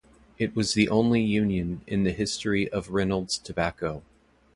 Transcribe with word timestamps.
It 0.39 0.55
was 0.55 0.73
the 0.73 0.89
only 0.89 1.21
union 1.21 1.81
in 1.85 2.05
the 2.05 2.11
history 2.11 2.67
of 2.69 2.89
Reynolds 2.89 3.37
Tobacco. 3.37 4.01